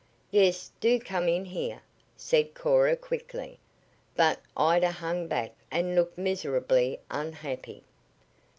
"Yes, 0.31 0.71
do 0.79 0.99
come 0.99 1.29
in 1.29 1.45
here," 1.45 1.83
said 2.17 2.55
Cora 2.55 2.95
quickly, 2.95 3.59
but 4.15 4.39
Ida 4.57 4.89
hung 4.89 5.27
back 5.27 5.51
and 5.69 5.93
looked 5.93 6.17
miserably 6.17 6.99
unhappy. 7.11 7.83